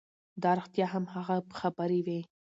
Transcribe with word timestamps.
دا 0.41 0.51
رښتیا 0.59 0.85
هم 0.93 1.03
هغه 1.15 1.35
خبرې 1.59 1.99
وې 2.05 2.19